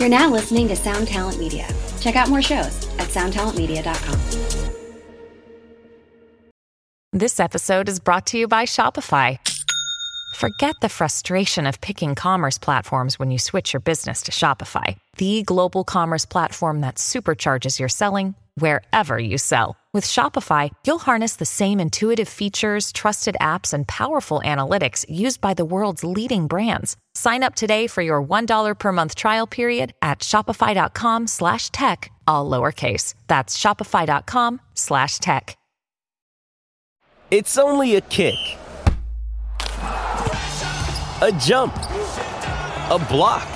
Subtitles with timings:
[0.00, 1.68] You're now listening to Sound Talent Media.
[2.00, 4.18] Check out more shows at soundtalentmedia.com.
[7.12, 9.38] This episode is brought to you by Shopify.
[10.36, 15.42] Forget the frustration of picking commerce platforms when you switch your business to Shopify, the
[15.42, 19.76] global commerce platform that supercharges your selling wherever you sell.
[19.92, 25.52] With Shopify, you'll harness the same intuitive features, trusted apps, and powerful analytics used by
[25.54, 26.96] the world's leading brands.
[27.16, 32.48] Sign up today for your $1 per month trial period at shopify.com slash tech, all
[32.48, 33.14] lowercase.
[33.26, 35.56] That's shopify.com slash tech.
[37.32, 38.38] It's only a kick,
[41.22, 43.48] a jump, a block.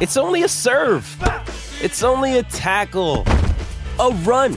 [0.00, 1.06] It's only a serve.
[1.82, 3.24] It's only a tackle,
[3.98, 4.56] a run.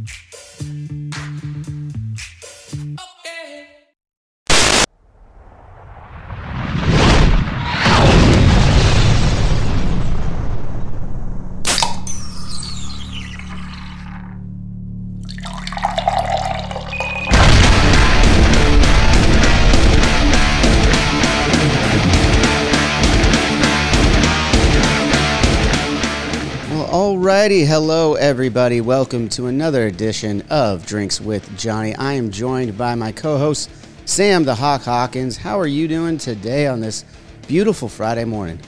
[27.41, 27.65] Alrighty.
[27.65, 28.81] Hello, everybody.
[28.81, 31.95] Welcome to another edition of Drinks with Johnny.
[31.95, 33.71] I am joined by my co host,
[34.05, 35.37] Sam the Hawk Hawkins.
[35.37, 37.03] How are you doing today on this
[37.47, 38.59] beautiful Friday morning?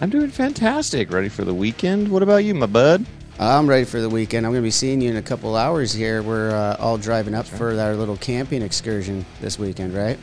[0.00, 1.12] I'm doing fantastic.
[1.12, 2.08] Ready for the weekend.
[2.08, 3.04] What about you, my bud?
[3.38, 4.46] I'm ready for the weekend.
[4.46, 6.22] I'm going to be seeing you in a couple hours here.
[6.22, 10.18] We're uh, all driving up for our little camping excursion this weekend, right?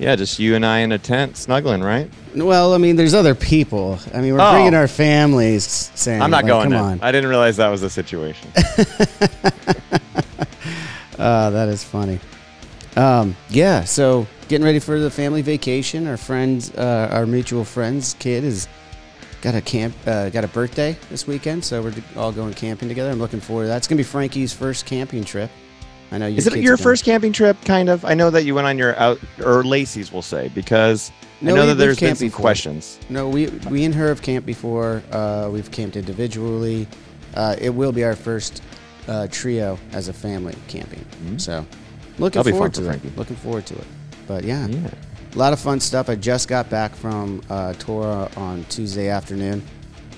[0.00, 2.10] Yeah, just you and I in a tent snuggling, right?
[2.34, 3.98] Well, I mean, there's other people.
[4.14, 4.52] I mean, we're Oh.
[4.52, 6.22] bringing our families, Sam.
[6.22, 6.80] I'm not Like, going Come there.
[6.80, 7.00] on.
[7.02, 8.48] I didn't realize that was the situation.
[11.18, 12.18] Uh, that is funny.
[12.96, 16.06] Um, yeah, so getting ready for the family vacation.
[16.06, 18.68] Our friends, uh, our mutual friends, kid is
[19.42, 23.10] got a camp, uh, got a birthday this weekend, so we're all going camping together.
[23.10, 23.76] I'm looking forward to that.
[23.76, 25.50] It's gonna be Frankie's first camping trip.
[26.12, 26.26] I know.
[26.26, 27.56] Is it your first camping trip?
[27.64, 28.04] Kind of.
[28.04, 31.56] I know that you went on your out or Lacey's, we'll say, because No, I
[31.56, 32.40] know that there's been some before.
[32.40, 32.98] questions.
[33.08, 35.02] No, we we and her have camped before.
[35.12, 36.88] Uh, we've camped individually.
[37.34, 38.62] Uh, it will be our first
[39.06, 41.04] uh, trio as a family camping.
[41.38, 41.64] So,
[42.18, 42.24] looking Mm-hmm.
[42.30, 43.16] That'll be forward to it.
[43.16, 43.86] Looking forward to it.
[44.26, 44.90] But yeah, Yeah.
[45.34, 46.08] a lot of fun stuff.
[46.08, 49.62] I just got back from uh, Torah on Tuesday afternoon.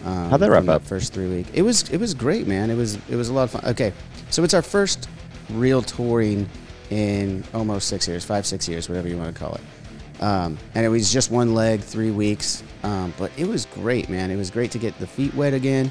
[0.06, 0.82] Um, How'd that wrap up?
[0.82, 1.46] First three week.
[1.52, 2.70] It was it was great, man.
[2.70, 3.64] It was it was a lot of fun.
[3.66, 3.92] Okay,
[4.30, 5.08] so it's our first
[5.52, 6.48] real touring
[6.90, 10.22] in almost six years, five six years, whatever you want to call it.
[10.22, 12.62] Um, and it was just one leg, three weeks.
[12.84, 14.30] Um, but it was great, man.
[14.30, 15.90] It was great to get the feet wet again,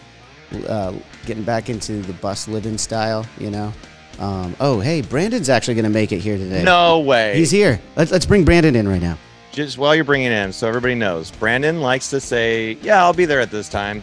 [0.67, 0.93] uh,
[1.25, 3.73] getting back into the bus living style, you know.
[4.19, 6.63] Um, oh, hey, Brandon's actually going to make it here today.
[6.63, 7.35] No way.
[7.35, 7.81] He's here.
[7.95, 9.17] Let's, let's bring Brandon in right now.
[9.51, 13.25] Just while you're bringing in, so everybody knows, Brandon likes to say, "Yeah, I'll be
[13.25, 14.01] there at this time,"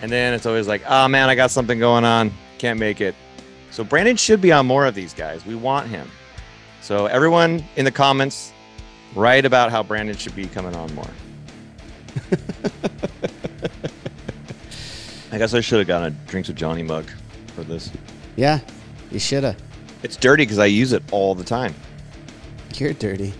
[0.00, 3.14] and then it's always like, "Oh man, I got something going on, can't make it."
[3.76, 5.44] So Brandon should be on more of these guys.
[5.44, 6.10] We want him.
[6.80, 8.54] So everyone in the comments,
[9.14, 11.10] write about how Brandon should be coming on more.
[15.30, 17.04] I guess I should have gotten a drinks with Johnny mug
[17.48, 17.92] for this.
[18.36, 18.60] Yeah,
[19.10, 19.54] you shoulda.
[20.02, 21.74] It's dirty because I use it all the time.
[22.76, 23.34] You're dirty.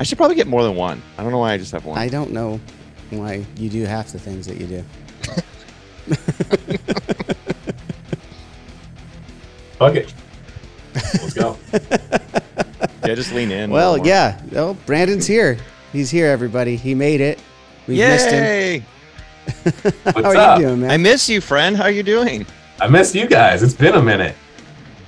[0.00, 1.02] I should probably get more than one.
[1.18, 1.98] I don't know why I just have one.
[1.98, 2.58] I don't know
[3.10, 4.82] why you do half the things that you do.
[9.78, 10.14] Fuck it.
[10.94, 11.56] Let's go.
[11.72, 13.70] yeah, just lean in.
[13.70, 14.40] Well, yeah.
[14.54, 15.58] Oh, Brandon's here.
[15.92, 16.76] He's here, everybody.
[16.76, 17.40] He made it.
[17.86, 18.42] We missed him.
[18.42, 18.78] Yay!
[19.62, 20.60] What's How are up?
[20.60, 20.90] you doing, man?
[20.90, 21.76] I miss you, friend.
[21.76, 22.46] How are you doing?
[22.80, 23.62] I missed you guys.
[23.62, 24.34] It's been a minute.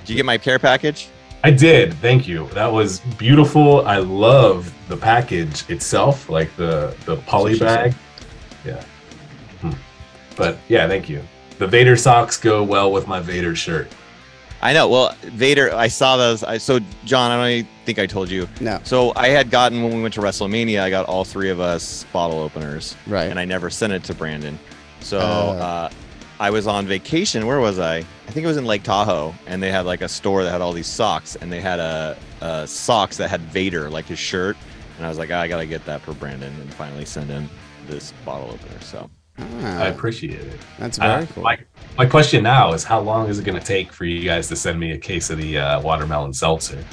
[0.01, 1.09] Did you get my care package?
[1.43, 1.93] I did.
[1.95, 2.47] Thank you.
[2.49, 3.85] That was beautiful.
[3.85, 8.25] I love the package itself, like the the poly That's what she
[8.65, 8.83] bag.
[8.83, 8.83] Yeah.
[9.61, 9.77] Hmm.
[10.35, 11.21] But yeah, thank you.
[11.57, 13.91] The Vader socks go well with my Vader shirt.
[14.61, 14.89] I know.
[14.89, 16.43] Well, Vader, I saw those.
[16.43, 18.47] I so John, I don't think I told you.
[18.59, 18.79] No.
[18.83, 22.05] So I had gotten when we went to WrestleMania, I got all three of us
[22.11, 23.29] bottle openers, Right.
[23.29, 24.59] and I never sent it to Brandon.
[24.99, 25.57] So Oh.
[25.57, 25.89] uh,
[26.41, 27.45] I was on vacation.
[27.47, 27.97] Where was I?
[27.97, 30.61] I think it was in Lake Tahoe, and they had like a store that had
[30.61, 34.55] all these socks, and they had a, a socks that had Vader, like his shirt,
[34.97, 37.49] and I was like, "Ah, I gotta get that for Brandon, and finally send him
[37.87, 38.79] this bottle opener.
[38.81, 39.09] So
[39.39, 40.59] I Ah, appreciate it.
[40.77, 41.43] that's very Uh, cool.
[41.43, 41.57] my,
[41.97, 44.55] my question now is how long is it going to take for you guys to
[44.55, 46.83] send me a case of the uh, watermelon seltzer?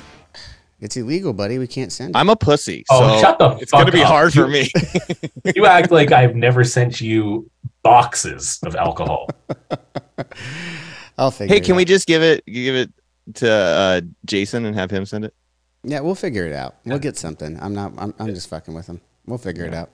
[0.80, 1.58] It's illegal, buddy.
[1.58, 2.18] We can't send it.
[2.18, 2.84] I'm a pussy.
[2.90, 4.08] Oh, so shut the It's gonna be up.
[4.08, 4.70] hard for me.
[5.54, 7.48] You act like I've never sent you
[7.82, 9.28] boxes of alcohol.
[11.18, 12.92] I'll figure hey, it can we just give it give it
[13.34, 15.34] to uh, Jason and have him send it?
[15.82, 16.74] Yeah, we'll figure it out.
[16.84, 17.58] We'll get something.
[17.60, 17.92] I'm not.
[17.96, 19.00] I'm, I'm just fucking with him.
[19.24, 19.90] We'll figure it out.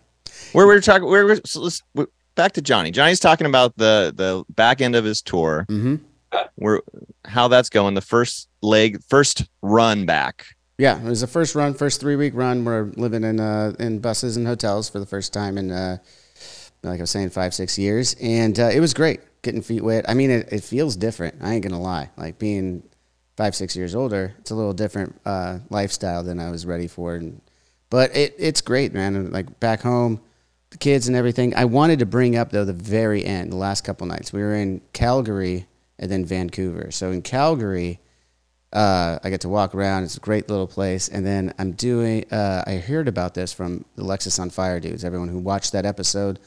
[0.52, 2.90] Where we're talking, where we're so let's we back to Johnny.
[2.90, 5.96] Johnny's talking about the the back end of his tour, hmm
[6.56, 6.81] where
[7.25, 7.94] how that's going.
[7.94, 10.46] The first leg, first run back.
[10.79, 12.64] Yeah, it was the first run, first three week run.
[12.64, 15.99] We're living in uh, in buses and hotels for the first time in, uh,
[16.82, 19.20] like I was saying, five six years, and uh, it was great.
[19.43, 20.08] Getting feet wet.
[20.08, 21.37] I mean, it, it feels different.
[21.40, 22.11] I ain't gonna lie.
[22.17, 22.82] Like being
[23.37, 27.17] five six years older, it's a little different uh, lifestyle than I was ready for.
[27.17, 27.40] And
[27.90, 29.31] but it it's great, man.
[29.31, 30.20] Like back home,
[30.72, 31.54] the kids and everything.
[31.54, 34.32] I wanted to bring up though the very end, the last couple nights.
[34.32, 35.66] We were in Calgary
[35.98, 36.90] and then Vancouver.
[36.90, 38.00] So in Calgary
[38.72, 40.04] uh, I get to walk around.
[40.04, 41.08] It's a great little place.
[41.08, 42.24] And then I'm doing.
[42.32, 45.04] Uh, I heard about this from the Alexisonfire dudes.
[45.04, 46.38] Everyone who watched that episode,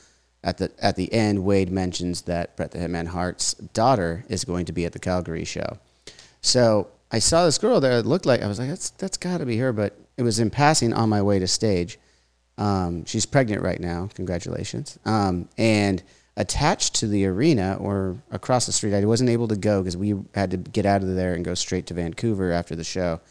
[0.44, 4.66] at the at the end, Wade mentions that Bret the Hitman Hart's daughter is going
[4.66, 5.77] to be at the Calgary show.
[6.42, 8.00] So I saw this girl there.
[8.00, 9.72] It looked like I was like, that's that's got to be her.
[9.72, 12.00] But it was in passing on my way to stage.
[12.57, 14.10] Um, she's pregnant right now.
[14.16, 14.98] Congratulations.
[15.06, 16.02] Um, and
[16.38, 20.16] attached to the arena or across the street, I wasn't able to go because we
[20.34, 23.22] had to get out of there and go straight to Vancouver after the show.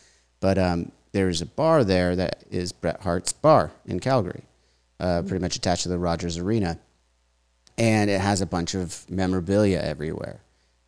[0.40, 4.44] But um, there's a bar there that is Bret Hart's bar in Calgary,
[5.00, 6.78] uh, pretty much attached to the Rogers Arena.
[7.76, 10.40] And it has a bunch of memorabilia everywhere.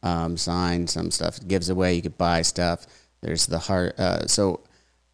[0.02, 1.94] Um, signs, some stuff it gives away.
[1.94, 2.86] You could buy stuff.
[3.22, 3.98] There's the heart.
[3.98, 4.60] Uh, so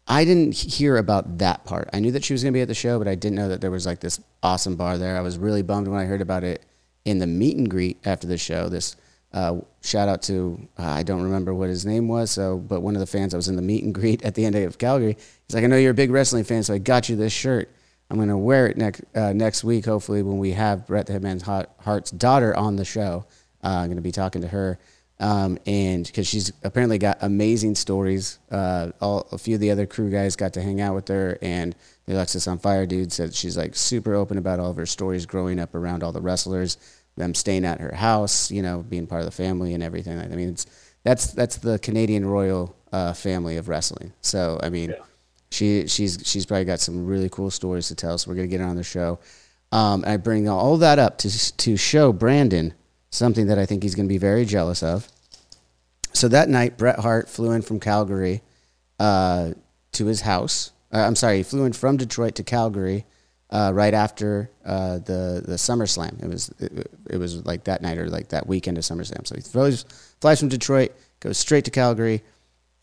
[0.07, 1.89] I didn't hear about that part.
[1.93, 3.47] I knew that she was going to be at the show, but I didn't know
[3.49, 5.17] that there was like this awesome bar there.
[5.17, 6.65] I was really bummed when I heard about it
[7.05, 8.67] in the meet and greet after the show.
[8.67, 8.95] This
[9.31, 12.95] uh, shout out to uh, I don't remember what his name was, so but one
[12.95, 15.15] of the fans I was in the meet and greet at the end of Calgary.
[15.47, 17.69] He's like, I know you're a big wrestling fan, so I got you this shirt.
[18.09, 21.43] I'm gonna wear it next uh, next week, hopefully when we have Bret the Hitman's
[21.79, 23.25] Hart's daughter on the show.
[23.63, 24.77] Uh, I'm gonna be talking to her.
[25.23, 29.85] Um, and because she's apparently got amazing stories, uh, all, a few of the other
[29.85, 31.73] crew guys got to hang out with her, and
[32.05, 35.75] the Alexisonfire dude said she's like super open about all of her stories growing up
[35.75, 36.77] around all the wrestlers,
[37.15, 40.19] them staying at her house, you know, being part of the family and everything.
[40.19, 40.65] I mean, it's
[41.03, 44.11] that's that's the Canadian royal uh, family of wrestling.
[44.19, 44.93] So I mean,
[45.51, 48.17] she she's she's probably got some really cool stories to tell.
[48.17, 49.19] So we're gonna get her on the show.
[49.71, 52.73] Um, and I bring all that up to to show Brandon
[53.09, 55.07] something that I think he's gonna be very jealous of.
[56.13, 58.41] So that night, Bret Hart flew in from Calgary
[58.99, 59.51] uh,
[59.93, 60.71] to his house.
[60.93, 63.05] Uh, I'm sorry, he flew in from Detroit to Calgary
[63.49, 66.21] uh, right after uh, the the SummerSlam.
[66.23, 69.27] It was it, it was like that night or like that weekend of SummerSlam.
[69.27, 69.85] So he flies
[70.21, 72.23] flies from Detroit, goes straight to Calgary.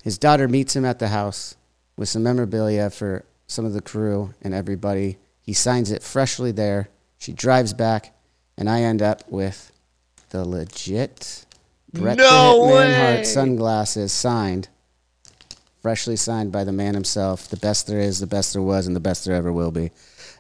[0.03, 1.57] His daughter meets him at the house
[1.97, 5.19] with some memorabilia for some of the crew and everybody.
[5.43, 6.89] He signs it freshly there.
[7.19, 8.15] She drives back,
[8.57, 9.73] and I end up with
[10.31, 11.45] the legit
[11.93, 14.69] Bret No the sunglasses signed,
[15.83, 17.49] freshly signed by the man himself.
[17.49, 19.91] The best there is, the best there was, and the best there ever will be.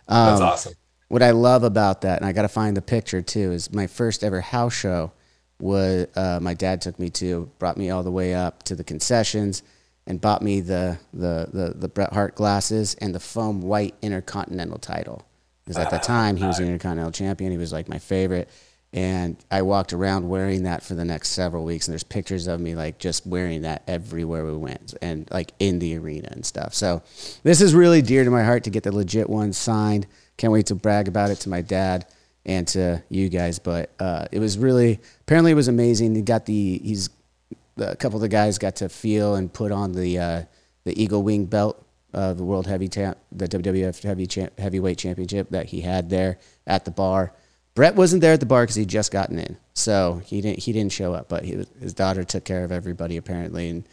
[0.08, 0.74] That's Um, awesome.
[1.08, 3.86] What I love about that, and I got to find the picture too, is my
[3.88, 5.12] first ever house show.
[5.60, 8.84] Was uh, my dad took me to, brought me all the way up to the
[8.84, 9.62] concessions,
[10.06, 14.78] and bought me the the the, the Bret Hart glasses and the foam white Intercontinental
[14.78, 15.26] title.
[15.64, 18.48] Because at the time he was an Intercontinental champion, he was like my favorite,
[18.92, 21.86] and I walked around wearing that for the next several weeks.
[21.86, 25.78] And there's pictures of me like just wearing that everywhere we went, and like in
[25.78, 26.74] the arena and stuff.
[26.74, 27.02] So
[27.42, 30.06] this is really dear to my heart to get the legit one signed.
[30.36, 32.06] Can't wait to brag about it to my dad
[32.44, 33.58] and to you guys.
[33.58, 36.14] But uh, it was really apparently it was amazing.
[36.14, 37.10] He got the he's
[37.76, 40.42] a couple of the guys got to feel and put on the uh,
[40.84, 45.50] the Eagle Wing belt, uh, the World Heavy Champ, the WWF Heavy Champ, Heavyweight Championship
[45.50, 47.32] that he had there at the bar.
[47.74, 50.72] Bret wasn't there at the bar because he'd just gotten in, so he didn't he
[50.72, 51.28] didn't show up.
[51.28, 53.88] But he, his daughter took care of everybody apparently, and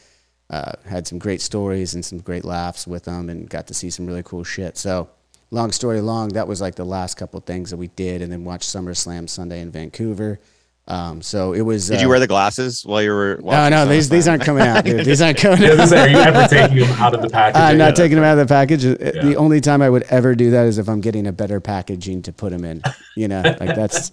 [0.50, 3.89] uh, had some great stories and some great laughs with them, and got to see
[3.89, 4.77] some really cool shit.
[4.77, 5.10] So
[5.51, 8.43] long story long, that was like the last couple things that we did, and then
[8.43, 10.39] watched SummerSlam Sunday in Vancouver.
[10.88, 11.88] Um, so it was.
[11.88, 13.38] Did uh, you wear the glasses while you were?
[13.41, 15.06] No, watching no, these these aren't coming out, dude.
[15.06, 15.91] These aren't coming out.
[15.91, 17.56] are you ever taking them out of the package?
[17.62, 18.86] I'm Yeah, not taking them that's out of the package.
[18.86, 19.29] Uh, Yeah.
[19.32, 22.22] The only time I would ever do that is if I'm getting a better packaging
[22.24, 22.82] to put them in.
[23.15, 24.10] You know, like that's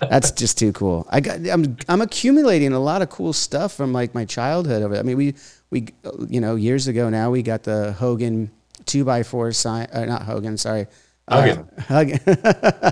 [0.00, 1.06] that's just too cool.
[1.08, 4.82] I got I'm I'm accumulating a lot of cool stuff from like my childhood.
[4.82, 5.34] Over, I mean, we
[5.70, 8.50] we uh, you know years ago now we got the Hogan
[8.84, 9.86] two by four sign.
[9.92, 10.86] Uh, not Hogan, sorry.
[11.30, 11.68] Duggan.
[11.78, 12.18] Uh, Hogan.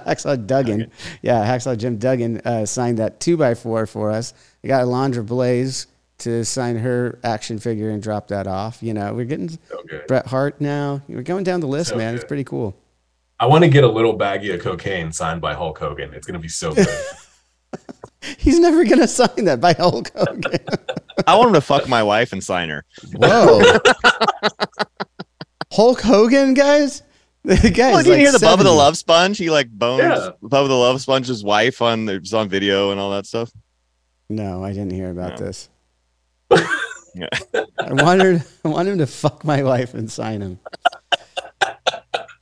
[0.07, 0.91] Hacksaw Duggan.
[1.23, 4.35] Yeah, Hacksaw Jim Duggan uh, signed that two by four for us.
[4.65, 5.87] I got Alundra Blayze
[6.19, 8.83] to sign her action figure and drop that off.
[8.83, 9.83] You know, we're getting So.
[10.09, 11.03] Bret Hart now.
[11.09, 12.15] We're going down the list, So man.
[12.15, 12.75] It's pretty cool.
[13.39, 16.15] I want to get a little baggie of cocaine signed by Hulk Hogan.
[16.15, 16.87] It's gonna be so good.
[18.39, 20.59] He's never gonna sign that by Hulk Hogan.
[21.27, 22.85] I want him to fuck my wife and sign her.
[23.13, 23.79] Whoa.
[25.73, 27.03] Hulk Hogan, guys.
[27.63, 29.39] The guy Well, did you like hear the Bubba the Love Sponge?
[29.39, 30.31] He like bones Yeah.
[30.43, 33.53] Bubba the Love Sponge's wife on it was on video and all that stuff.
[34.29, 35.47] No, I didn't hear about No.
[35.47, 35.69] this.
[37.15, 37.29] Yeah.
[37.81, 40.59] I wanted I want him to fuck my wife and sign him.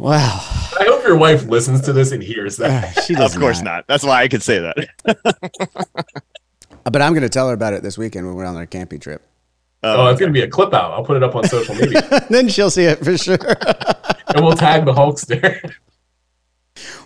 [0.01, 0.41] Wow.
[0.81, 2.97] I hope your wife listens to this and hears that.
[2.97, 3.87] Uh, she does of course not.
[3.87, 4.89] That's why I could say that.
[6.85, 9.01] But I'm going to tell her about it this weekend when we're on our camping
[9.01, 9.23] trip.
[9.83, 10.93] Oh, it's gonna be a clip out.
[10.93, 13.39] I'll put it up on social media, then she'll see it for sure.
[14.35, 15.73] And we'll tag the Hulkster.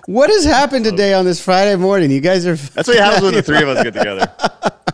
[0.07, 2.11] what has happened today on this Friday morning?
[2.11, 2.57] You guys are.
[2.57, 4.33] That's what happens when the three of us get together.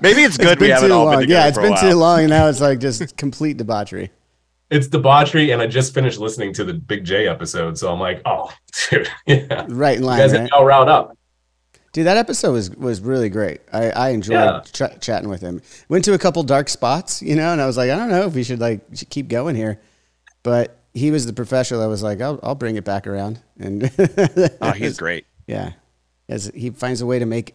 [0.02, 1.14] Maybe it's good It's we been haven't too all long.
[1.14, 1.40] been together.
[1.40, 1.90] Yeah, it's for a been while.
[1.90, 4.10] too long, and now it's like just complete debauchery.
[4.70, 8.20] It's debauchery, and I just finished listening to the Big Jay episode, so I'm like,
[8.24, 8.52] oh,
[8.90, 9.66] dude, yeah.
[9.68, 10.50] Right in You line, guys right?
[10.50, 11.16] are all riled up.
[11.92, 13.60] Dude, that episode was was really great.
[13.72, 14.60] I, I enjoyed Yeah.
[14.72, 15.62] ch- chatting with him.
[15.88, 18.26] Went to a couple dark spots, you know, and I was like, I don't know
[18.26, 19.80] if we should like should keep going here,
[20.42, 23.90] but he was the professional that was like, I'll I'll bring it back around, and
[24.60, 25.26] Oh, he's great.
[25.46, 25.72] yeah,
[26.28, 27.54] as he finds a way to make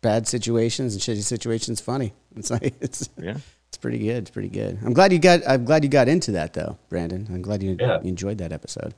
[0.00, 2.12] bad situations and shitty situations funny.
[2.36, 3.36] It's like it's Yeah.
[3.68, 4.18] it's pretty good.
[4.18, 4.78] It's pretty good.
[4.84, 7.26] I'm glad you got I'm glad you got into that though, Brandon.
[7.28, 8.00] I'm glad you, Yeah.
[8.02, 8.94] you enjoyed that episode.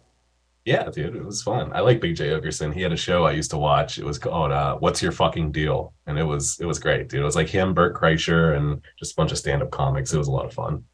[0.64, 1.72] Yeah, dude, it was fun.
[1.74, 2.72] I like Big Jay Oakerson.
[2.72, 3.98] He had a show I used to watch.
[3.98, 7.20] It was called uh, "What's Your Fucking Deal," and it was it was great, dude.
[7.22, 10.12] It was like him, Bert Kreischer, and just a bunch of stand up comics.
[10.12, 10.84] It was a lot of fun.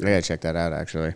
[0.00, 1.14] I gotta check that out actually.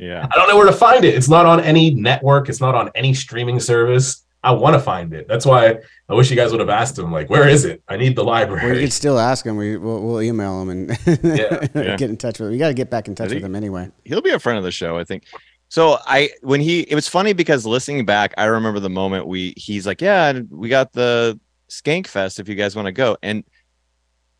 [0.00, 0.26] Yeah.
[0.30, 1.14] I don't know where to find it.
[1.14, 2.48] It's not on any network.
[2.48, 4.24] It's not on any streaming service.
[4.42, 5.28] I want to find it.
[5.28, 5.76] That's why
[6.08, 7.82] I wish you guys would have asked him, like, where is it?
[7.88, 8.54] I need the library.
[8.56, 8.86] Well, you library.
[8.86, 9.56] could still ask him.
[9.58, 11.96] We we'll, we'll email him and Yeah, yeah.
[11.96, 12.48] get in touch with.
[12.48, 12.52] him.
[12.52, 13.90] We got to get back in touch think- with him anyway.
[14.04, 15.24] He'll be a friend of the show, I think.
[15.68, 19.52] So I when he it was funny because listening back, I remember the moment we
[19.58, 21.38] he's like, Yeah, we got the
[21.68, 23.18] Skank Fest if you guys want to go.
[23.22, 23.44] And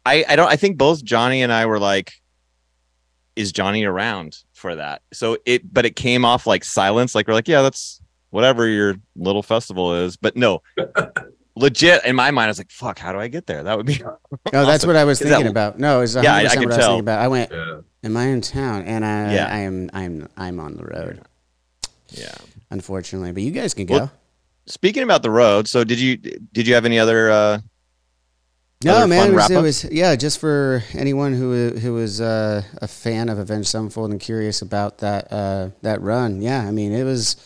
[0.07, 2.15] I I don't I think both Johnny and I were like,
[3.37, 5.03] Is Johnny around for that?
[5.13, 8.01] So it but it came off like silence, like we're like, Yeah, that's
[8.31, 10.17] whatever your little festival is.
[10.17, 10.63] But no,
[11.57, 13.63] legit in my mind, I was like, fuck, how do I get there?
[13.65, 13.99] That would be
[14.53, 15.79] No, that's what I was Is that- thinking about.
[15.79, 16.87] No, it's 100% Yeah, I- I what I was tell.
[16.89, 17.21] thinking about.
[17.21, 17.81] I went, Yeah.
[18.05, 18.85] am I in town?
[18.85, 19.47] And I, Yeah.
[19.51, 21.23] I am, I'm, I'm on the road,
[22.11, 22.35] yeah.
[22.71, 23.33] unfortunately.
[23.33, 23.95] But you guys can go.
[23.95, 24.13] Well,
[24.67, 27.59] Speaking about the road, so did you did you have any other uh
[28.83, 32.89] no, man, it was, it was, yeah, just for anyone who who was uh, a
[32.89, 36.41] fan of Avenged Sevenfold and curious about that uh, that run.
[36.41, 37.37] Yeah, I mean, it was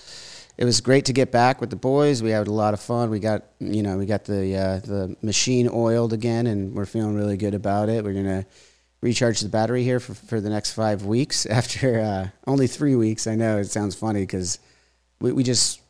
[0.57, 2.23] it was great to get back with the boys.
[2.23, 3.11] We had a lot of fun.
[3.11, 7.17] We got you know we got the uh, the machine oiled again, and we're feeling
[7.17, 8.05] really good about it.
[8.05, 8.47] We're gonna
[9.01, 13.27] recharge the battery here for, for the next five weeks after uh, only three weeks.
[13.27, 14.61] I know it sounds funny because
[15.21, 15.81] we, we just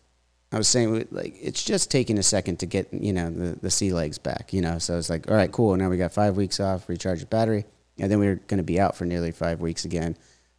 [0.54, 3.70] I was saying like it's just taking a second to get you know the, the
[3.70, 4.78] sea legs back you know?
[4.78, 5.76] So it's like all right cool.
[5.76, 7.64] Now we got five weeks off recharge the battery.
[7.98, 10.16] And then we're going to be out for nearly five weeks again.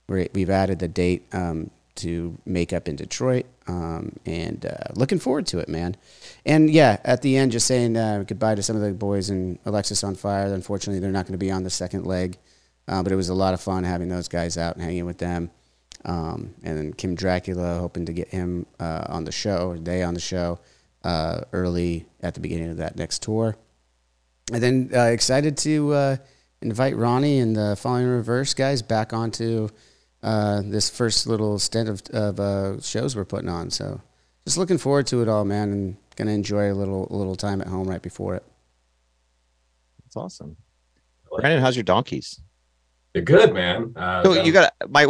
[0.08, 5.20] We're, we've added the date um, to make up in Detroit um, and uh, looking
[5.20, 5.96] forward to it man.
[6.46, 9.60] And yeah at the end just saying uh, goodbye to some of the boys in
[9.66, 10.54] Alexisonfire.
[10.54, 12.38] Unfortunately they're not going to be on the second leg
[12.90, 15.20] uh, but it was a lot of fun having those guys out and hanging with
[15.20, 15.52] them
[16.06, 20.04] um, and then Kim Dracula, hoping to get him uh, on the show, or they
[20.04, 20.60] on the show
[21.04, 23.56] uh, early at the beginning of that next tour.
[24.54, 26.18] And then uh, excited to uh,
[26.62, 29.70] invite Ronnie and the Falling Reverse guys back onto
[30.22, 33.72] uh, this first little stint of, of uh, shows we're putting on.
[33.72, 34.02] So
[34.46, 37.62] just looking forward to it all, man, and gonna enjoy a little a little time
[37.62, 38.44] at home right before it.
[40.04, 40.58] That's awesome.
[41.32, 42.40] Brandon, how's your donkeys?
[43.14, 43.94] They're good, man.
[43.96, 45.08] Uh, So you got my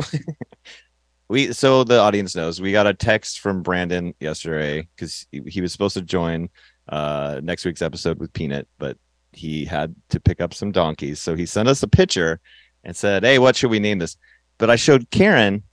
[1.28, 5.62] we so the audience knows we got a text from Brandon yesterday because he, he
[5.62, 6.50] was supposed to join
[6.90, 8.98] uh next week's episode with Peanut, but
[9.32, 11.22] he had to pick up some donkeys.
[11.22, 12.40] So he sent us a picture
[12.84, 14.18] and said, Hey, what should we name this?
[14.58, 15.64] But I showed Karen,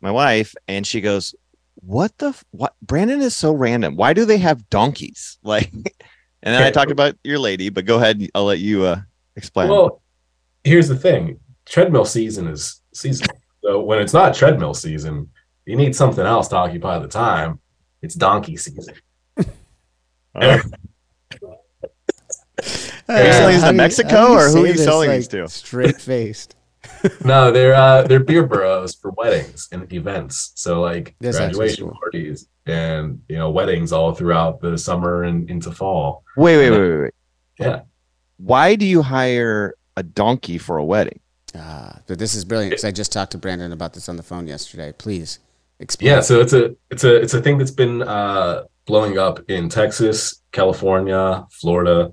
[0.00, 1.34] my wife, and she goes,
[1.76, 3.96] What the f- what Brandon is so random.
[3.96, 5.38] Why do they have donkeys?
[5.42, 5.72] Like
[6.42, 9.00] and then I talked about your lady, but go ahead, I'll let you uh
[9.36, 9.68] explain.
[9.68, 10.00] Well,
[10.64, 13.39] here's the thing: treadmill season is seasonal.
[13.62, 15.30] So when it's not treadmill season,
[15.66, 17.60] you need something else to occupy the time.
[18.02, 18.94] It's donkey season.
[20.34, 20.60] Uh,
[23.08, 25.48] Are you selling these to Mexico, or who are you selling these to?
[25.48, 26.56] Straight faced.
[27.24, 30.52] No, they're uh, they're beer burros for weddings and events.
[30.54, 31.98] So like That's graduation cool.
[32.00, 36.24] parties and you know weddings all throughout the summer and into fall.
[36.36, 37.14] Wait, wait, wait, wait, wait.
[37.58, 37.80] Yeah.
[38.36, 41.20] Why do you hire a donkey for a wedding?
[41.54, 44.22] Ah, but this is brilliant because I just talked to Brandon about this on the
[44.22, 44.92] phone yesterday.
[44.96, 45.38] Please
[45.80, 46.10] explain.
[46.12, 49.68] Yeah, so it's a it's a it's a thing that's been uh, blowing up in
[49.68, 52.12] Texas, California, Florida.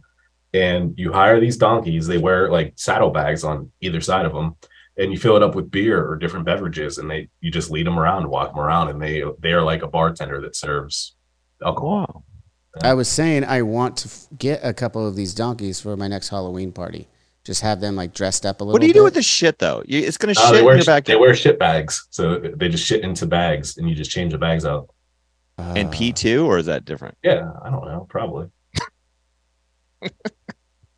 [0.53, 2.07] and you hire these donkeys.
[2.07, 4.55] They wear like saddlebags on either side of them,
[4.97, 7.85] and you fill it up with beer or different beverages, and they you just lead
[7.85, 11.15] them around, walk them around, and they they are like a bartender that serves
[11.63, 12.23] alcohol.
[12.81, 12.89] Wow.
[12.91, 16.07] I was saying I want to f- get a couple of these donkeys for my
[16.07, 17.07] next Halloween party.
[17.47, 18.73] Just have them like dressed up a little.
[18.73, 18.99] What do you bit.
[18.99, 19.81] do with the shit though?
[19.87, 22.67] You, it's gonna Uh, shit they in wear your they wear shit bags, so they
[22.67, 24.89] just shit into bags, and you just change the bags out.
[25.57, 27.17] and Uh, P two, or is that different?
[27.23, 28.49] Yeah, I don't know, probably.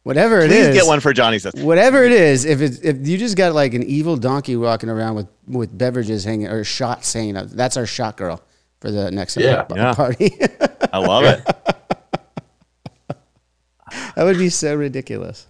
[0.03, 0.75] Whatever it Please is.
[0.75, 1.53] get one for Johnny says.
[1.53, 5.13] Whatever it is, if it's if you just got like an evil donkey walking around
[5.15, 8.41] with with beverages hanging or shots hanging up, that's our shot girl
[8.81, 9.63] for the next Yeah.
[9.69, 9.93] b- Yeah.
[9.93, 10.31] party.
[10.91, 11.43] I love it.
[14.15, 15.45] that would be so ridiculous.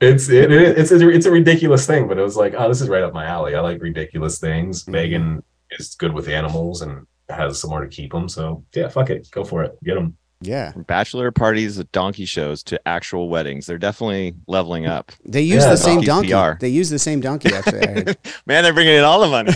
[0.00, 2.80] It's it, it- it's a, it's a ridiculous thing, but it was like, oh, this
[2.80, 3.54] is right up my alley.
[3.54, 4.84] I like ridiculous things.
[4.84, 4.88] Mhm.
[4.92, 8.28] Megan is good with animals and has somewhere to keep them.
[8.28, 10.16] So yeah, fuck it, go for it, get them.
[10.42, 15.10] Yeah, From bachelor parties, donkey shows to actual weddings, they're definitely leveling up.
[15.24, 16.30] they use Yeah, the same donkey.
[16.32, 16.58] PR.
[16.60, 17.80] They use the same donkey actually.
[18.46, 19.52] Man, they're bringing in all the money.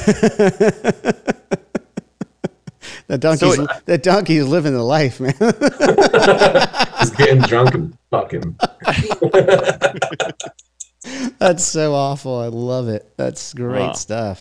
[3.11, 5.35] that donkey's So- uh, that donkey's living the life, man.
[7.01, 8.57] He's getting drunk and fucking.
[11.39, 12.39] That's so awful.
[12.39, 13.13] I love it.
[13.17, 13.93] That's great Wow.
[13.95, 14.41] stuff.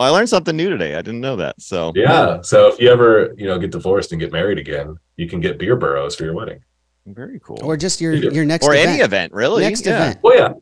[0.00, 0.94] I learned something new today.
[0.94, 1.60] I didn't know that.
[1.60, 2.40] So Yeah.
[2.42, 5.58] So if you ever you know get divorced and get married again, you can get
[5.58, 6.60] beer burros for your wedding.
[7.06, 7.58] very cool.
[7.62, 8.88] Or just your your next or event.
[8.90, 9.62] any event, really.
[9.62, 9.96] Next yeah.
[9.96, 10.20] event.
[10.22, 10.52] Oh yeah,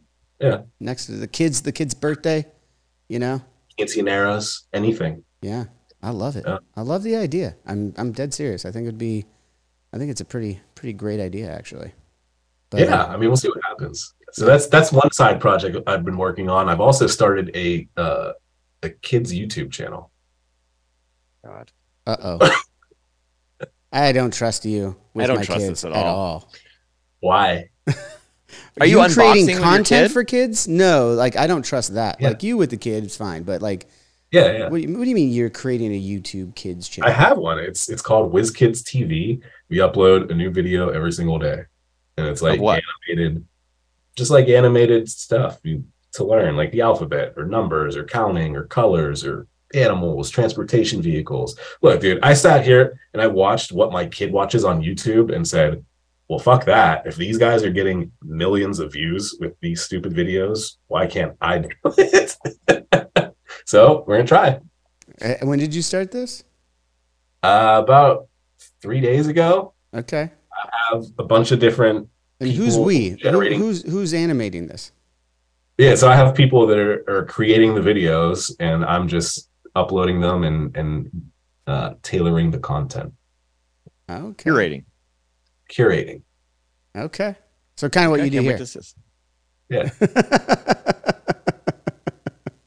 [0.40, 0.62] yeah.
[0.80, 2.46] Next to the kids, the kid's birthday.
[3.08, 3.42] You know.
[3.78, 5.22] quinceaneras, anything.
[5.42, 5.64] Yeah,
[6.02, 6.44] I love it.
[6.46, 6.58] Yeah.
[6.76, 7.56] I love the idea.
[7.66, 8.64] I'm I'm dead serious.
[8.64, 9.26] I think it'd be,
[9.92, 11.92] I think it's a pretty pretty great idea actually.
[12.70, 14.14] But, yeah, I mean, we'll see what happens.
[14.32, 16.68] So that's that's one side project I've been working on.
[16.68, 18.32] I've also started a uh,
[18.86, 20.10] a kids YouTube channel.
[21.44, 21.70] God.
[22.06, 22.62] uh oh.
[23.92, 26.52] I don't trust you with I don't my trust kids this at all.
[27.20, 27.70] Why?
[28.80, 30.12] Are you creating unboxing content kid?
[30.12, 30.68] for kids?
[30.68, 32.20] No, like I don't trust that.
[32.20, 32.28] Yeah.
[32.28, 33.42] Like you with the kids, it's fine.
[33.42, 33.86] But like,
[34.30, 34.68] Yeah, yeah.
[34.68, 37.10] what, do you, what do you mean you're creating a YouTube kids channel?
[37.10, 37.58] I have one.
[37.58, 39.40] It's it's called Whiz Kids TV.
[39.68, 41.62] We upload a new video every single day,
[42.18, 42.82] and it's like what?
[43.08, 43.44] animated,
[44.14, 45.84] just like animated stuff you,
[46.16, 51.58] to learn, like the alphabet or numbers or counting or colors or animals, transportation vehicles.
[51.82, 55.46] Look, dude, I sat here and I watched what my kid watches on YouTube and
[55.46, 55.84] said,
[56.28, 57.06] "Well, fuck that.
[57.06, 61.58] If these guys are getting millions of views with these stupid videos, why can't I
[61.58, 62.36] do it?"
[63.64, 64.60] so we're gonna try.
[65.22, 66.44] Uh, when did you start this?
[67.42, 68.28] Uh, about
[68.82, 70.30] three days ago, Okay.
[70.52, 72.08] I have a bunch of different.
[72.40, 73.10] And who's we?
[73.22, 74.92] Who, who's who's animating this?
[75.78, 80.20] Yeah, so I have people that are, are creating the videos, and I'm just uploading
[80.20, 81.30] them and and
[81.66, 83.12] uh, tailoring the content,
[84.10, 84.50] Okay.
[84.50, 84.84] Curating.
[85.70, 86.22] curating.
[86.96, 87.34] Okay.
[87.76, 88.56] So kind of what Okay, you do here.
[88.56, 88.80] to see.
[89.68, 89.90] Yeah,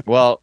[0.06, 0.42] Well,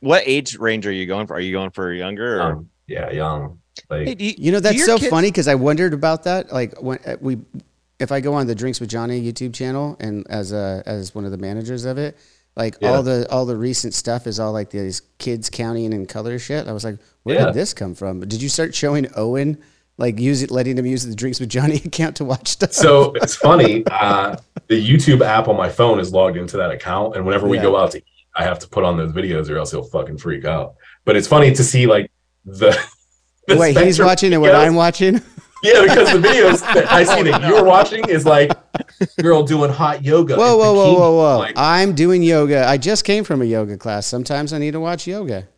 [0.00, 1.34] what age range are you going for?
[1.34, 2.42] Are you going for younger or?
[2.42, 3.58] um, yeah, young.
[3.90, 6.52] Like, Hey, do You know that's so kids- funny because I wondered about that.
[6.52, 7.38] Like when uh, we,
[7.98, 11.24] if I go on the Drinks with Johnny YouTube channel and as a as one
[11.24, 12.16] of the managers of it,
[12.56, 12.90] like Yeah.
[12.94, 16.68] all the all the recent stuff is all like these kids counting in color shit.
[16.68, 17.44] I was like, where Yeah.
[17.46, 18.20] did this come from?
[18.20, 19.58] Did you start showing Owen
[19.98, 22.72] like use it, letting him use the Drinks with Johnny account to watch stuff?
[22.72, 23.82] so it's funny.
[23.90, 24.36] Uh,
[24.68, 27.62] the YouTube app on my phone is logged into that account, and whenever we Yeah.
[27.62, 28.04] go out to eat,
[28.36, 30.74] I have to put on those videos, or else he'll fucking freak out.
[31.06, 32.10] But it's funny to see like
[32.44, 32.78] the.
[33.48, 34.54] the Wait, he's watching and what.
[34.54, 35.22] I'm watching.
[35.62, 38.52] Yeah, because the videos that I oh, see that you're watching is like
[39.20, 40.36] girl doing hot yoga.
[40.36, 41.38] Whoa, whoa, whoa, whoa, whoa!
[41.38, 42.68] Like, I'm doing yoga.
[42.68, 44.06] I just came from a yoga class.
[44.06, 45.48] Sometimes I need to watch yoga.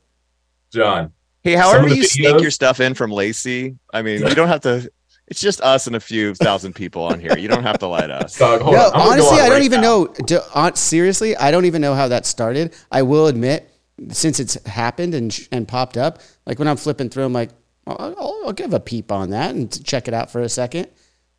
[0.73, 4.35] John, Hey, however of the you sneak your stuff in from Lacey, I mean, you
[4.35, 4.91] don't have to.
[5.29, 7.37] It's just us and a few thousand people on here.
[7.39, 8.39] You don't have to lie to us.
[8.39, 8.87] Dog, hold no, on.
[8.87, 10.05] I'm gonna go honestly, on I don't right even now.
[10.05, 10.07] know.
[10.27, 12.75] Do, on, uh, seriously, I don't even know how that started.
[12.91, 13.71] I will admit,
[14.11, 17.51] since it's happened and and popped up, like when I'm flipping through, I'm like,
[17.89, 20.89] I'll, I'll, I'll give a peep on that and check it out for a second.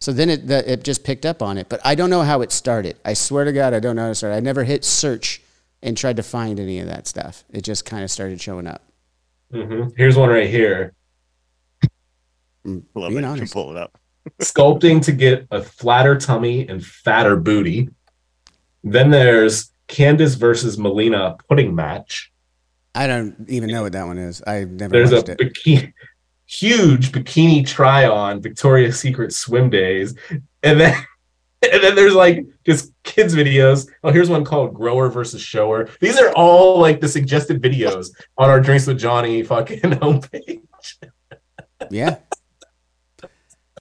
[0.01, 2.41] So then it the, it just picked up on it, but I don't know how
[2.41, 2.97] it started.
[3.03, 4.35] I swear to God, I don't know how it started.
[4.37, 5.41] I never hit search
[5.83, 7.43] and tried to find any of that stuff.
[7.51, 8.81] It just kind of started showing up.
[9.53, 9.93] Mhm.
[9.97, 10.93] Here's one right here.
[12.65, 13.31] Mm, Love being it.
[13.31, 13.97] You can pull it up.
[14.41, 17.89] Sculpting to get a flatter tummy and fatter booty.
[18.83, 22.31] Then there's Candice versus Melina pudding match.
[22.95, 24.41] I don't even know what that one is.
[24.43, 25.37] I've never There's a it.
[25.37, 25.93] bikini,
[26.49, 30.15] huge bikini try on Victoria's Secret swim days,
[30.63, 30.93] and then
[31.71, 33.87] and then there's like just kids videos.
[34.03, 35.89] Oh, here's one called Grower versus Shower.
[36.01, 40.61] These are all like the suggested videos on our Drinks with Johnny fucking homepage.
[41.89, 42.17] Yeah.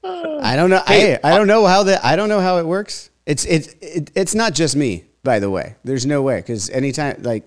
[0.03, 0.81] I don't know.
[0.87, 2.05] Hey, I, I don't know how that.
[2.05, 3.09] I don't know how it works.
[3.25, 5.75] It's it's it, it's not just me, by the way.
[5.83, 7.43] There's no way because anytime like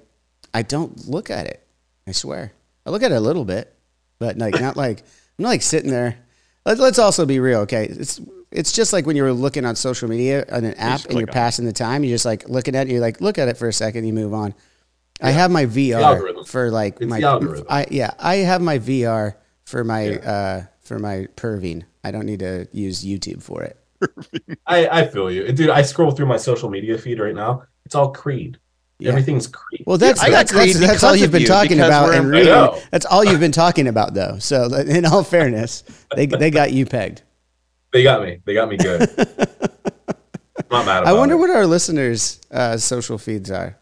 [0.53, 1.67] I don't look at it.
[2.07, 2.53] I swear,
[2.85, 3.72] I look at it a little bit,
[4.23, 6.17] but like not like I'm not like sitting there.
[6.65, 7.87] Let's let's also be real, okay?
[7.87, 8.21] It's
[8.53, 11.65] it's just like when you're looking on social media on an app and you're passing
[11.65, 12.05] the time.
[12.05, 12.93] You're just like looking at it.
[12.93, 14.07] You're like look at it for a second.
[14.07, 14.55] You move on.
[15.21, 17.19] I have my VR for like It's my.
[17.69, 21.83] I yeah, I have my VR for my uh for my perving.
[22.05, 23.79] I don't need to use YouTube for it.
[24.67, 25.71] I, I feel you, dude.
[25.71, 27.65] I scroll through my social media feed right now.
[27.85, 28.59] It's all Creed.
[29.03, 29.11] Yeah.
[29.11, 29.85] Everything's Creed.
[29.87, 32.35] Well, that's I got that's, that's, that's all you've been you, talking about and in-
[32.35, 32.47] I reading.
[32.53, 32.81] know.
[32.91, 34.39] That's all you've been talking about, though.
[34.39, 35.85] So, in all fairness,
[36.17, 37.23] they they got you pegged.
[37.93, 38.41] they got me.
[38.45, 39.03] They got me good.
[39.19, 39.27] I'm
[40.71, 41.39] not mad about I wonder it.
[41.39, 43.79] what our listeners' uh, social feeds are.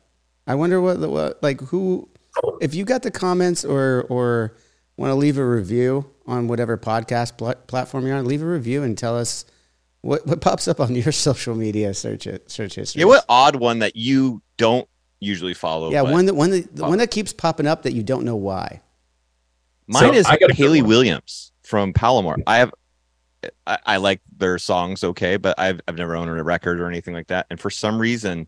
[0.46, 2.08] I wonder what, the, what like who,
[2.60, 4.56] if you got the comments or or
[4.96, 8.82] want to leave a review on whatever podcast pl- platform you're on, leave a review
[8.82, 9.44] and tell us
[10.02, 13.00] what what pops up on your social media search it, search history.
[13.00, 14.88] Yeah, what odd one that you don't
[15.20, 15.90] usually follow?
[15.90, 18.36] Yeah, one that one that the one that keeps popping up that you don't know
[18.36, 18.80] why.
[19.86, 20.82] Mine So, is I got Hayley.
[20.82, 22.36] Williams from Paramore.
[22.46, 22.72] I have,
[23.66, 27.14] I, I like their songs okay, but I've I've never owned a record or anything
[27.14, 28.46] like that, and for some reason,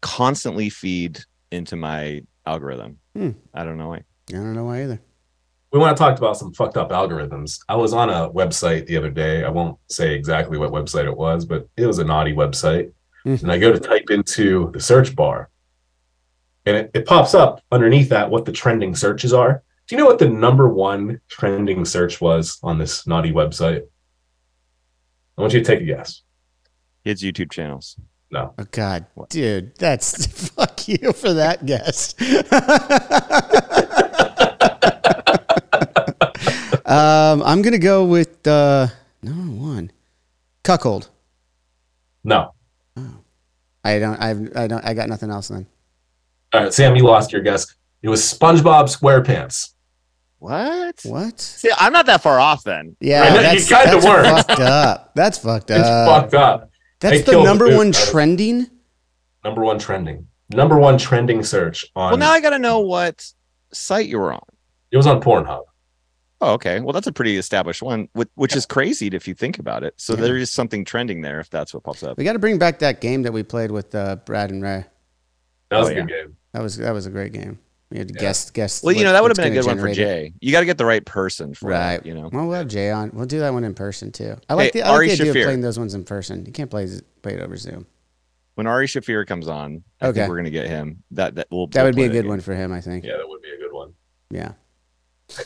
[0.00, 2.98] constantly feed into my algorithm.
[3.16, 3.30] Hmm.
[3.52, 3.96] I don't know why.
[4.30, 5.00] I don't know why either.
[5.72, 7.58] we want to talk about some fucked up algorithms.
[7.68, 9.44] I was on a website the other day.
[9.44, 12.90] I won't say exactly what website it was, but it was a naughty website.
[13.26, 13.42] Mhm.
[13.42, 15.48] And I go to type into the search bar,
[16.66, 19.62] and it, it pops up underneath that what the trending searches are.
[19.86, 23.82] Do you know what the number one trending search was on this naughty website?
[25.36, 26.22] I want you to take a guess.
[27.04, 27.96] Kids YouTube channels.
[28.30, 28.54] No.
[28.58, 32.14] Oh God, dude, that's fuck you for that guess.
[36.86, 38.88] um, I'm gonna go with uh,
[39.22, 39.92] number one,
[40.62, 41.10] cuckold.
[42.24, 42.54] No.
[43.84, 44.16] I don't.
[44.16, 44.56] I've.
[44.56, 44.84] I don't.
[44.84, 45.66] I got nothing else then.
[46.54, 47.74] All right, Sam, you lost your guess.
[48.02, 49.70] It was SpongeBob SquarePants.
[50.38, 51.00] What?
[51.04, 51.40] What?
[51.40, 52.96] See, I'm not that far off then.
[53.00, 54.22] Yeah, I know, you that's, kinda that's were.
[54.24, 55.14] fucked up.
[55.14, 56.22] That's fucked It's up.
[56.22, 56.70] fucked up.
[57.00, 58.70] That's I the number the one poop out of- trending.
[59.42, 60.26] Number one trending.
[60.50, 62.10] Number one trending search on.
[62.10, 63.26] Well, now I got to know what
[63.72, 64.42] site you were on.
[64.92, 65.64] it was on Pornhub.
[66.40, 66.80] Oh, okay.
[66.80, 69.94] Well, that's a pretty established one, which, which is crazy if you think about it.
[69.96, 70.20] So Yeah.
[70.20, 72.16] there is something trending there if that's what pops up.
[72.18, 74.84] We got to bring back that game that we played with uh, Brad and Ray.
[75.70, 76.16] That was Oh, a good yeah.
[76.24, 76.36] game.
[76.54, 77.58] That was that was a great game.
[77.90, 78.20] We had to Yeah.
[78.20, 78.82] guess guess.
[78.82, 80.30] Well, you know, that would have been a good one for generate it.
[80.30, 80.34] Jay.
[80.40, 81.94] You got to get the right person for Right.
[81.96, 82.30] it, you know.
[82.32, 83.10] Well, we'll have Jay on.
[83.12, 84.36] We'll do that one in person too.
[84.48, 85.40] I like Hey, the, I like the idea Shaffir.
[85.40, 86.46] of playing those ones in person.
[86.46, 86.88] You can't play
[87.22, 87.86] play it over Zoom.
[88.54, 90.20] When Ari Shaffir comes on, I Okay.
[90.20, 91.02] think we're gonna get him.
[91.10, 93.04] That that will That would be a good one for him, I think.
[93.04, 93.92] Yeah, that would be a good one.
[94.30, 94.52] Yeah.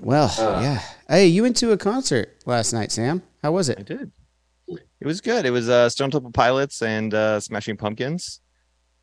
[0.00, 0.60] Well, Uh.
[0.60, 0.82] yeah.
[1.08, 3.22] Hey, you went to a concert last night, Sam.
[3.42, 3.78] How was it?
[3.78, 4.12] I did.
[4.68, 5.46] It was good.
[5.46, 8.40] It was uh, Stone Temple Pilots and uh, Smashing Pumpkins.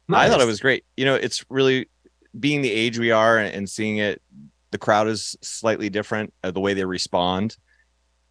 [0.10, 0.86] I thought it was great.
[0.96, 1.89] You know, it's really
[2.39, 4.22] being the age we are and, and seeing it.
[4.72, 7.58] The crowd is slightly different uh, the way they respond.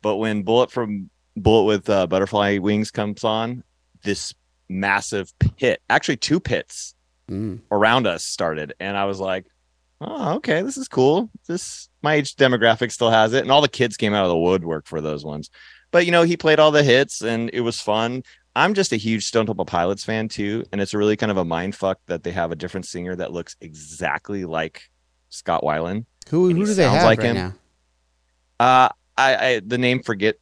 [0.03, 3.63] But when Bullet from Bullet with uh, Butterfly Wings comes on,
[4.03, 4.33] this
[4.69, 6.95] massive pit, actually two pits
[7.29, 7.61] Mm.
[7.73, 9.47] around us started, and I was like,
[10.01, 11.29] "Oh, okay, this is cool.
[11.49, 14.39] This my age demographic still has it." And all the kids came out of the
[14.39, 15.51] woodwork for those ones.
[15.91, 18.23] But you know, he played all the hits, and it was fun.
[18.57, 21.45] I'm just a huge Stone Temple Pilots fan too, and it's really kind of a
[21.45, 24.83] mind fuck that they have a different singer that looks exactly like
[25.29, 26.07] Scott Weiland.
[26.31, 27.35] Who who do they have like right him.
[27.37, 27.55] now?
[28.59, 28.89] Uh,
[29.19, 30.37] I, I the name forget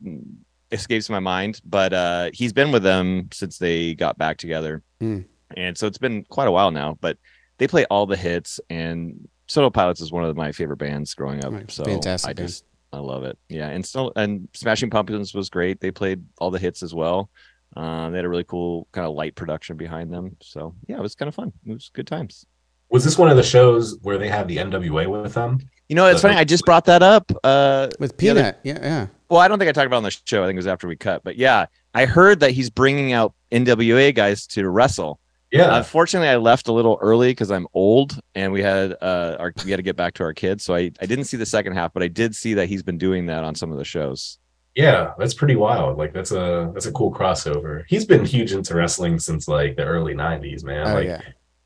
[0.70, 5.20] escapes my mind, but uh, he's been with them since they got back together, Hmm.
[5.56, 6.96] and so it's been quite a while now.
[7.00, 7.18] But
[7.58, 11.44] they play all the hits, and Soto Pilots is one of my favorite bands growing
[11.44, 11.52] up.
[11.52, 12.48] Right, So fantastic I band.
[12.48, 13.36] just I love it.
[13.48, 15.80] Yeah, and still and Smashing Pumpkins was great.
[15.80, 17.28] They played all the hits as well.
[17.76, 20.36] Uh, they had a really cool kind of light production behind them.
[20.40, 21.52] So yeah, it was kind of fun.
[21.66, 22.44] It was good times.
[22.90, 25.58] Was this one of the shows where they had the NWA with them?
[25.88, 26.38] You know, it's So- funny.
[26.40, 27.30] I just brought that up.
[27.42, 29.06] Uh, With the other- Peanut, yeah, yeah.
[29.28, 30.42] well, I don't think I talked about it on the show.
[30.42, 31.22] I think it was after we cut.
[31.24, 35.18] But yeah, I heard that he's bringing out NWA guys to wrestle.
[35.50, 35.76] Yeah.
[35.76, 39.70] Unfortunately, I left a little early because I'm old, and we had uh, our we
[39.70, 40.64] had to get back to our kids.
[40.64, 42.98] So I I didn't see the second half, but I did see that he's been
[42.98, 44.38] doing that on some of the shows.
[44.74, 45.98] Yeah, that's pretty wild.
[45.98, 47.84] Like that's a that's a cool crossover.
[47.86, 50.88] He's been huge into wrestling since like the early '90s, man.
[50.88, 51.20] Oh like yeah,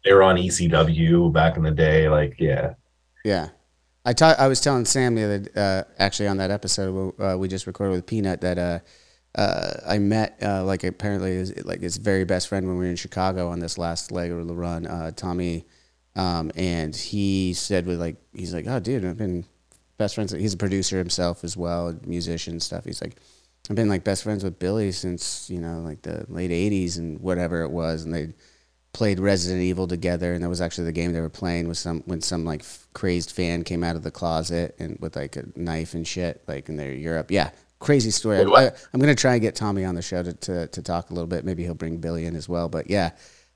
[0.05, 2.09] they were on ECW back in the day.
[2.09, 2.75] Like yeah,
[3.25, 3.49] yeah.
[4.05, 7.49] I ta- I was telling Sam the other, uh, actually on that episode uh, we
[7.49, 8.79] just recorded with Peanut that uh,
[9.35, 12.91] uh, I met uh, like apparently his, like his very best friend when we were
[12.91, 15.67] in Chicago on this last leg of the run, uh, Tommy,
[16.17, 19.45] um, and he said with like he's like, oh dude, I've been
[19.99, 20.33] best friends.
[20.33, 22.85] He's a producer himself as well, musician stuff.
[22.85, 23.17] He's like,
[23.69, 27.21] I've been like best friends with Billy since you know like the late '80s and
[27.21, 28.33] whatever it was, and they
[28.95, 32.03] played Resident Evil together, and that was actually the game they were playing with some
[32.07, 35.45] when some like f- crazed fan came out of the closet and with like a
[35.55, 37.31] knife and shit, like in their Europe.
[37.31, 38.39] Yeah, crazy story.
[38.39, 41.15] I, am gonna try and get Tommy on the show to, to to talk a
[41.15, 41.45] little bit.
[41.45, 42.71] Maybe he'll bring Billy in as well.
[42.71, 43.11] But yeah,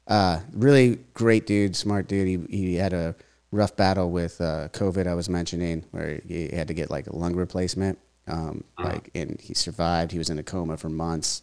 [0.07, 2.29] uh, really great dude, smart dude.
[2.29, 3.15] He he had a
[3.53, 5.07] rough battle with uh, COVID.
[5.07, 7.99] I was mentioning where he had to get like a lung replacement.
[8.27, 10.11] Um, like and he survived.
[10.11, 11.43] He was in a coma for months.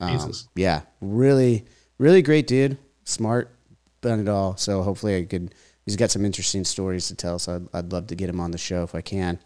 [0.00, 0.48] Um, Jesus.
[0.54, 1.64] yeah, really,
[1.98, 2.78] really great dude.
[3.04, 3.54] Smart,
[4.00, 4.56] done it all.
[4.56, 5.54] So hopefully I could.
[5.84, 7.38] He's got some interesting stories to tell.
[7.38, 9.38] So I'd, I'd love to get him on the show if I can.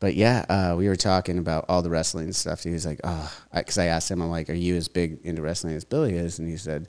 [0.00, 2.62] But yeah, uh, we were talking about all the wrestling stuff.
[2.62, 5.42] He was like, "Oh," because I asked him, "I'm like, are you as big into
[5.42, 6.88] wrestling as Billy is?" And he said,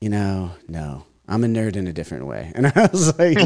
[0.00, 3.38] "You know, no, I'm a nerd in a different way." And I was like,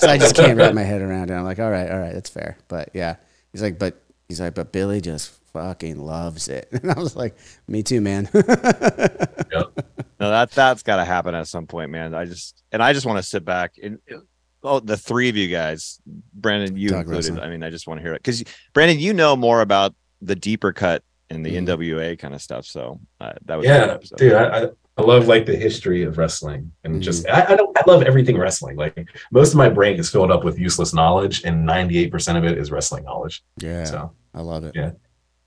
[0.00, 2.14] "So I just can't wrap my head around it." I'm like, "All right, all right,
[2.14, 3.16] that's fair." But yeah,
[3.52, 7.36] he's like, "But he's like, but Billy just fucking loves it," and I was like,
[7.68, 12.14] "Me too, man." No, that that's got to happen at some point, man.
[12.14, 13.98] I just and I just want to sit back and
[14.62, 16.00] oh, the three of you guys,
[16.32, 17.16] Brandon, you Talk included.
[17.30, 17.40] wrestling.
[17.40, 20.36] I mean, I just want to hear it because Brandon, you know more about the
[20.36, 21.66] deeper cut and the Mhm.
[21.66, 22.66] NWA kind of stuff.
[22.66, 24.32] So uh, that was yeah, dude.
[24.34, 24.68] I, I
[25.02, 27.32] I love like the history of wrestling and just mm.
[27.32, 28.76] I, I don't I love everything wrestling.
[28.76, 32.44] Like most of my brain is filled up with useless knowledge, and 98 percent of
[32.44, 33.42] it is wrestling knowledge.
[33.58, 34.74] yeah, So I love it.
[34.74, 34.92] Yeah.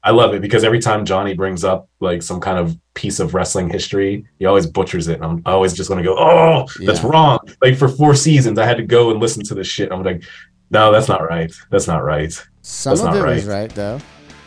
[0.04, 3.34] I love it because every time Johnny brings up like some kind of piece of
[3.34, 5.15] wrestling history, he always butchers it.
[5.15, 7.10] And I'm always just going to go, oh, that's Yeah.
[7.10, 7.39] wrong.
[7.60, 9.91] Like for four seasons, I had to go and listen to this shit.
[9.91, 10.24] I'm like,
[10.70, 11.52] no, that's not right.
[11.72, 12.32] That's not right.
[12.62, 13.62] Some That's of not it was right.
[13.62, 14.00] right though.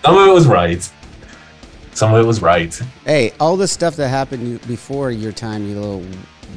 [0.05, 0.89] Some of it was right.
[1.99, 2.73] Some of it was right.
[3.05, 6.07] Hey, all the stuff that happened before your time, you little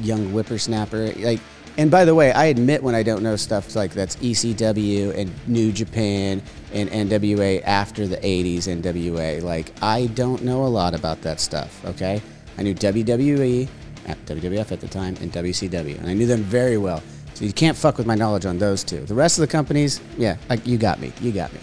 [0.00, 1.12] young whippersnapper.
[1.18, 1.40] Like,
[1.76, 5.32] and by the way, I admit when I don't know stuff like that's ECW and
[5.48, 6.40] New Japan
[6.72, 9.42] and NWA after the '80s NWA.
[9.42, 11.84] Like, I don't know a lot about that stuff.
[11.86, 12.22] Okay,
[12.56, 13.68] I knew WWE,
[14.06, 17.02] at WWF at the time, and WCW, and I knew them very well.
[17.34, 19.00] So you can't fuck with my knowledge on those two.
[19.06, 21.12] The rest of the companies, yeah, like you got me.
[21.20, 21.58] You got me.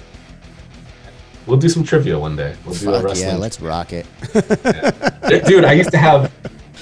[1.49, 2.55] We'll do some trivia one day.
[2.63, 3.29] We'll do a Fuck wrestling.
[3.29, 4.05] yeah, let's rock it.
[5.45, 6.31] Dude, I used to have,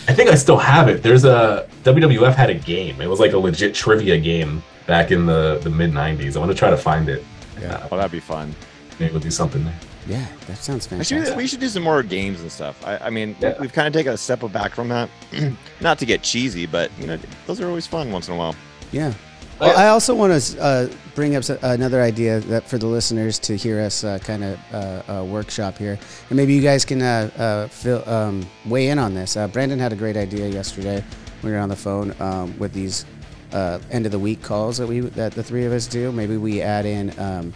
[0.08, 1.01] I think I still have it.
[1.03, 2.99] There's a, WWF had a game.
[3.01, 6.36] It was like a legit trivia game back in the, the mid 90s.
[6.36, 7.23] I want to try to find it.
[7.62, 7.75] Yeah.
[7.75, 8.53] Uh, oh, that'd be fun.
[8.99, 9.80] Maybe we'll do something there.
[10.08, 12.86] Yeah, that sounds I should, we should do some more games and stuff.
[12.86, 13.60] I, I mean, Yeah.
[13.60, 15.10] we've kind of taken a step back from that.
[15.82, 18.56] Not to get cheesy, but you know, those are always fun once in a while.
[18.91, 19.13] Yeah.
[19.60, 23.58] Well, I also want to uh, bring up another idea that for the listeners to
[23.58, 25.98] hear us uh, kind of uh, uh, workshop here,
[26.30, 29.36] and maybe you guys can uh, uh, fill, um, weigh in on this.
[29.36, 31.04] Uh, Brandon had a great idea yesterday.
[31.41, 33.06] when We were on the phone um, with these
[33.52, 36.12] uh, end of the week calls that we that the three of us do.
[36.12, 37.54] Maybe we add in um,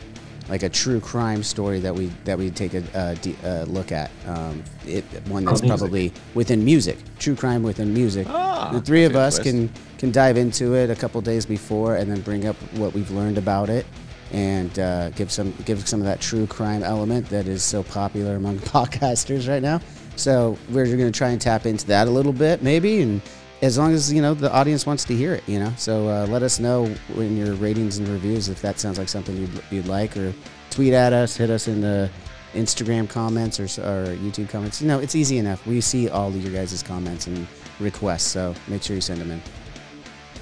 [0.52, 3.92] like a true crime story that we that we take a, uh de- uh, look
[3.92, 4.12] at.
[4.28, 8.28] Um, it one that's Oh, probably within music, true crime within music.
[8.30, 12.12] Ah, the three of us can can dive into it a couple days before and
[12.12, 13.86] then bring up what we've learned about it
[14.34, 18.36] and uh, give some give some of that true crime element that is so popular
[18.36, 19.80] among podcasters right now.
[20.18, 23.22] So we're going to try and tap into that a little bit, maybe, and
[23.62, 25.72] as long as you know the audience wants to hear it, you know.
[25.78, 29.36] So uh, let us know in your ratings and reviews if that sounds like something
[29.38, 30.34] you'd, you'd like, or
[30.70, 32.10] tweet at us, hit us in the
[32.54, 34.82] Instagram comments or, or YouTube comments.
[34.82, 35.66] You know, it's easy enough.
[35.66, 37.48] We see all of your guys' comments and
[37.80, 39.42] requests, so make sure you send them in.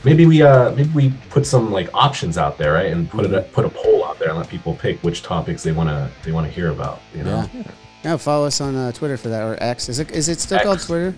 [0.05, 2.91] Maybe we uh maybe we put some like options out there, right?
[2.91, 5.73] And put it put a poll out there and let people pick which topics they
[5.73, 7.01] wanna they wanna hear about.
[7.13, 7.49] You know?
[7.53, 7.63] Yeah.
[8.01, 9.89] Yeah, follow us on uh, Twitter for that or X.
[9.89, 10.65] Is it is it still X.
[10.65, 11.13] called Twitter?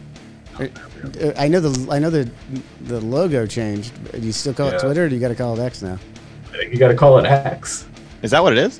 [0.59, 0.69] Or-
[1.37, 2.29] I know the I know the
[2.81, 3.91] the logo changed.
[4.11, 5.97] Do you still call it Twitter, or do you got to call it X now?
[6.53, 7.85] I think you got to call it X.
[8.21, 8.79] Is that what it is?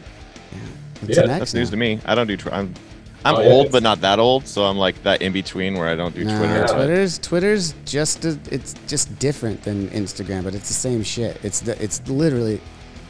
[1.04, 2.00] It's Yeah, an X That's news to me.
[2.06, 2.38] I don't do.
[2.38, 2.74] Tw- I'm
[3.24, 5.76] I'm Oh, yeah, old, it's- but not that old, so I'm like that in between
[5.78, 6.66] where I don't do No, Twitter.
[6.68, 11.40] Twitter's Twitter's just a, it's just different than Instagram, but it's the same shit.
[11.44, 12.60] It's the it's literally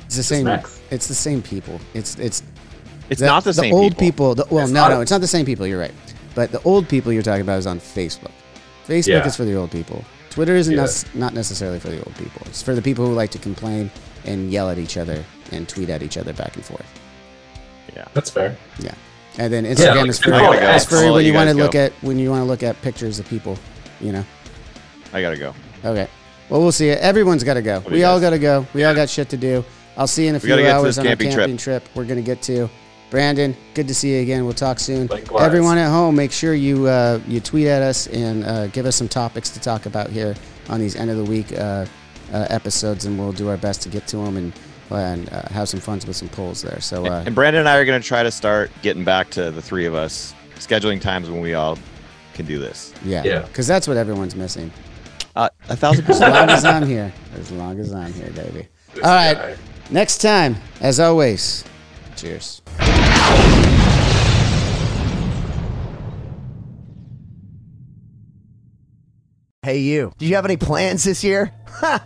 [0.06, 0.48] it's the same.
[0.48, 0.80] X.
[0.92, 1.80] It's the same people.
[1.94, 2.44] It's it's
[3.10, 4.34] It's not the same old people.
[4.34, 4.36] people.
[4.36, 5.66] the, well, It's no, not- no, it's not the same people.
[5.68, 5.94] You're right.
[6.36, 8.32] But the old people you're talking about is on Facebook.
[8.92, 9.28] Facebook Yeah.
[9.28, 10.04] is for the old people.
[10.30, 10.84] Twitter isn't Yeah.
[10.86, 12.42] nec- not necessarily for the old people.
[12.48, 13.90] It's for the people who like to complain
[14.26, 16.86] and yell at each other and tweet at each other back and forth.
[17.96, 18.06] Yeah.
[18.14, 18.56] That's fair.
[18.80, 18.94] Yeah.
[19.38, 21.62] And then Instagram like, is for, gotta is for when you you want to guys
[21.64, 23.58] look at when you want to look at pictures of people,
[24.02, 24.26] you know.
[25.14, 25.54] I gotta go.
[25.86, 26.08] Okay.
[26.50, 26.90] Well, we'll see.
[26.90, 27.80] Everyone's got to go.
[27.80, 28.66] do We you all got to go.
[28.74, 29.64] We all got shit to do.
[29.98, 31.58] I'll see you in a We few gotta get to hours on our camping camping
[31.58, 31.88] trip.
[31.96, 32.70] We're gonna get to.
[33.12, 34.46] Brandon, good to see you again.
[34.46, 35.08] We'll talk soon.
[35.08, 35.44] Likewise.
[35.44, 38.96] Everyone at home, make sure you uh, you tweet at us and uh, give us
[38.96, 40.34] some topics to talk about here
[40.70, 41.86] on these end of the week uh,
[42.34, 44.54] uh, episodes, and we'll do our best to get to them and
[44.92, 46.80] and uh, have some fun with some polls there.
[46.82, 49.62] So uh, And Brandon and I are gonna try to start getting back to the
[49.62, 51.78] three of us, scheduling times when we all
[52.34, 52.94] can do this.
[53.04, 53.40] yeah, Yeah.
[53.42, 54.72] because that's what everyone's missing.
[55.36, 56.34] Uh, a thousand percent.
[56.34, 56.66] As long percent.
[56.76, 58.68] as I'm here, as long as I'm here, baby.
[58.94, 59.34] This All right.
[59.36, 59.56] guy.
[59.90, 61.64] Next time, as always,
[62.16, 62.61] cheers.
[69.72, 70.12] Hey, you.
[70.18, 71.54] Do you have any plans this year?
[71.72, 72.06] Ha!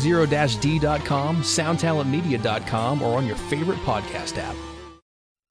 [0.03, 4.55] 2020-d.com, soundtalentmedia.com, or on your favorite podcast app.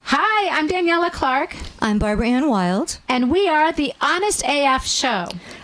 [0.04, 1.54] Hi, I'm Daniela Clark.
[1.80, 2.98] I'm Barbara Ann Wild.
[3.08, 5.28] And we are the Honest AF Show.